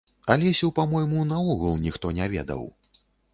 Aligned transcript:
Алесю, 0.35 0.69
па-мойму, 0.79 1.25
наогул 1.33 1.77
ніхто 1.85 2.15
не 2.21 2.31
ведаў. 2.33 2.65